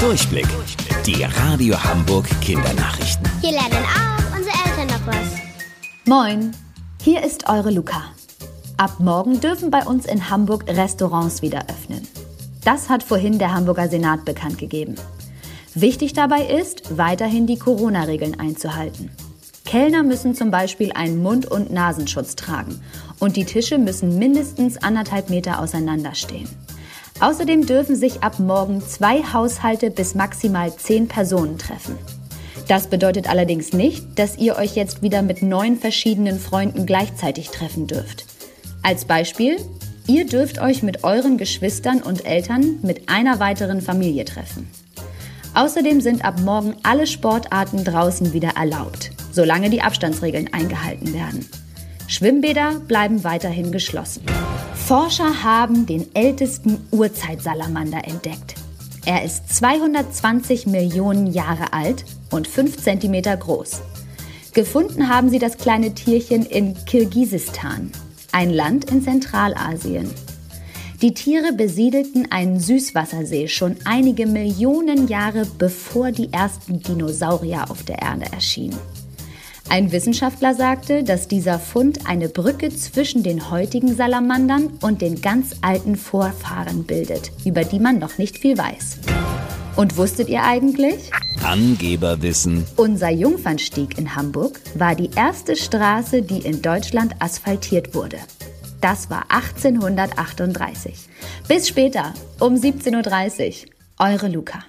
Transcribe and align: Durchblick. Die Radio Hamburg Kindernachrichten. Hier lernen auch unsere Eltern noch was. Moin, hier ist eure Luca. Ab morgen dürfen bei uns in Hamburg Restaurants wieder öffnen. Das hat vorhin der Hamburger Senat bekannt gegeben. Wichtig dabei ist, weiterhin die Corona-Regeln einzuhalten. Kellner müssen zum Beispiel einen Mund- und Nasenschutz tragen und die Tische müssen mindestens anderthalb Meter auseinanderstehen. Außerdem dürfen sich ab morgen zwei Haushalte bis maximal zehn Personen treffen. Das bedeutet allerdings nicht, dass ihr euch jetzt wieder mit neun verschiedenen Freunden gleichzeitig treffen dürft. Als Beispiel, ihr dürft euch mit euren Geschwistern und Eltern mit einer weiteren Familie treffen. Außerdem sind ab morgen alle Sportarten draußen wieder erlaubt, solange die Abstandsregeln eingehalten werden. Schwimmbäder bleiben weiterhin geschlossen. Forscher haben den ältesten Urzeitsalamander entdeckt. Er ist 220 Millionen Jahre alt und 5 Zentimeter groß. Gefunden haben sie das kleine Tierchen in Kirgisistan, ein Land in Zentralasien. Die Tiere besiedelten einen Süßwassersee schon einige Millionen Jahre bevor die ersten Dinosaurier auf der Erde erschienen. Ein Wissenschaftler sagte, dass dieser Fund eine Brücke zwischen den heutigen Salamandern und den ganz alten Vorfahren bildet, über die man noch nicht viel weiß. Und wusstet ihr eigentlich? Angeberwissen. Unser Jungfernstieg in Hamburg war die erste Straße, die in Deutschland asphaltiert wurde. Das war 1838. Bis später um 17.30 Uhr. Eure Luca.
Durchblick. 0.00 0.46
Die 1.06 1.22
Radio 1.22 1.82
Hamburg 1.82 2.28
Kindernachrichten. 2.42 3.26
Hier 3.40 3.52
lernen 3.52 3.84
auch 3.84 4.36
unsere 4.36 4.54
Eltern 4.66 4.88
noch 4.88 5.06
was. 5.06 5.38
Moin, 6.04 6.50
hier 7.00 7.24
ist 7.24 7.48
eure 7.48 7.70
Luca. 7.70 8.04
Ab 8.76 9.00
morgen 9.00 9.40
dürfen 9.40 9.70
bei 9.70 9.84
uns 9.84 10.04
in 10.04 10.28
Hamburg 10.28 10.64
Restaurants 10.68 11.40
wieder 11.40 11.64
öffnen. 11.70 12.06
Das 12.62 12.90
hat 12.90 13.02
vorhin 13.02 13.38
der 13.38 13.54
Hamburger 13.54 13.88
Senat 13.88 14.26
bekannt 14.26 14.58
gegeben. 14.58 14.96
Wichtig 15.74 16.12
dabei 16.12 16.44
ist, 16.44 16.98
weiterhin 16.98 17.46
die 17.46 17.58
Corona-Regeln 17.58 18.38
einzuhalten. 18.38 19.10
Kellner 19.64 20.02
müssen 20.02 20.34
zum 20.34 20.50
Beispiel 20.50 20.92
einen 20.92 21.22
Mund- 21.22 21.46
und 21.46 21.72
Nasenschutz 21.72 22.36
tragen 22.36 22.82
und 23.18 23.36
die 23.36 23.46
Tische 23.46 23.78
müssen 23.78 24.18
mindestens 24.18 24.76
anderthalb 24.76 25.30
Meter 25.30 25.58
auseinanderstehen. 25.58 26.48
Außerdem 27.20 27.64
dürfen 27.66 27.96
sich 27.96 28.22
ab 28.22 28.38
morgen 28.38 28.82
zwei 28.82 29.22
Haushalte 29.22 29.90
bis 29.90 30.14
maximal 30.14 30.74
zehn 30.76 31.08
Personen 31.08 31.56
treffen. 31.56 31.98
Das 32.68 32.88
bedeutet 32.88 33.30
allerdings 33.30 33.72
nicht, 33.72 34.18
dass 34.18 34.36
ihr 34.36 34.56
euch 34.56 34.74
jetzt 34.74 35.02
wieder 35.02 35.22
mit 35.22 35.40
neun 35.40 35.78
verschiedenen 35.78 36.38
Freunden 36.38 36.84
gleichzeitig 36.84 37.50
treffen 37.50 37.86
dürft. 37.86 38.26
Als 38.82 39.04
Beispiel, 39.04 39.56
ihr 40.06 40.26
dürft 40.26 40.60
euch 40.60 40.82
mit 40.82 41.04
euren 41.04 41.38
Geschwistern 41.38 42.02
und 42.02 42.26
Eltern 42.26 42.80
mit 42.82 43.08
einer 43.08 43.40
weiteren 43.40 43.80
Familie 43.80 44.24
treffen. 44.24 44.68
Außerdem 45.54 46.02
sind 46.02 46.24
ab 46.24 46.40
morgen 46.40 46.74
alle 46.82 47.06
Sportarten 47.06 47.82
draußen 47.82 48.34
wieder 48.34 48.50
erlaubt, 48.56 49.12
solange 49.32 49.70
die 49.70 49.80
Abstandsregeln 49.80 50.52
eingehalten 50.52 51.14
werden. 51.14 51.48
Schwimmbäder 52.08 52.80
bleiben 52.86 53.24
weiterhin 53.24 53.72
geschlossen. 53.72 54.22
Forscher 54.86 55.42
haben 55.42 55.84
den 55.84 56.14
ältesten 56.14 56.78
Urzeitsalamander 56.92 58.06
entdeckt. 58.06 58.54
Er 59.04 59.24
ist 59.24 59.52
220 59.52 60.68
Millionen 60.68 61.26
Jahre 61.26 61.72
alt 61.72 62.04
und 62.30 62.46
5 62.46 62.76
Zentimeter 62.76 63.36
groß. 63.36 63.80
Gefunden 64.54 65.08
haben 65.08 65.28
sie 65.28 65.40
das 65.40 65.58
kleine 65.58 65.92
Tierchen 65.92 66.46
in 66.46 66.76
Kirgisistan, 66.84 67.90
ein 68.30 68.50
Land 68.50 68.88
in 68.88 69.02
Zentralasien. 69.02 70.08
Die 71.02 71.14
Tiere 71.14 71.52
besiedelten 71.52 72.30
einen 72.30 72.60
Süßwassersee 72.60 73.48
schon 73.48 73.74
einige 73.86 74.24
Millionen 74.26 75.08
Jahre 75.08 75.48
bevor 75.58 76.12
die 76.12 76.32
ersten 76.32 76.80
Dinosaurier 76.80 77.72
auf 77.72 77.82
der 77.82 78.02
Erde 78.02 78.26
erschienen. 78.32 78.78
Ein 79.68 79.90
Wissenschaftler 79.90 80.54
sagte, 80.54 81.02
dass 81.02 81.26
dieser 81.26 81.58
Fund 81.58 82.06
eine 82.06 82.28
Brücke 82.28 82.70
zwischen 82.70 83.22
den 83.22 83.50
heutigen 83.50 83.94
Salamandern 83.94 84.78
und 84.80 85.02
den 85.02 85.20
ganz 85.20 85.56
alten 85.60 85.96
Vorfahren 85.96 86.84
bildet, 86.84 87.32
über 87.44 87.64
die 87.64 87.80
man 87.80 87.98
noch 87.98 88.16
nicht 88.16 88.38
viel 88.38 88.56
weiß. 88.56 88.98
Und 89.74 89.96
wusstet 89.96 90.28
ihr 90.28 90.42
eigentlich? 90.44 91.10
Angeberwissen. 91.44 92.64
Unser 92.76 93.10
Jungfernstieg 93.10 93.98
in 93.98 94.14
Hamburg 94.14 94.60
war 94.74 94.94
die 94.94 95.10
erste 95.14 95.56
Straße, 95.56 96.22
die 96.22 96.38
in 96.38 96.62
Deutschland 96.62 97.14
asphaltiert 97.18 97.94
wurde. 97.94 98.18
Das 98.80 99.10
war 99.10 99.24
1838. 99.30 100.94
Bis 101.48 101.68
später 101.68 102.14
um 102.38 102.54
17.30 102.54 103.66
Uhr. 103.66 103.72
Eure 103.98 104.28
Luca. 104.28 104.64